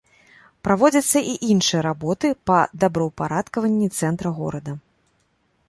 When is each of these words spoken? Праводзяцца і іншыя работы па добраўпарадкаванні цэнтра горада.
Праводзяцца 0.67 1.19
і 1.31 1.35
іншыя 1.55 1.81
работы 1.89 2.31
па 2.51 2.57
добраўпарадкаванні 2.85 3.87
цэнтра 4.01 4.29
горада. 4.39 4.71